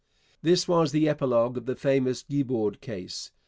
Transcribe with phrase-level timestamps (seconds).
[0.41, 3.29] This was the epilogue of the famous Guibord case.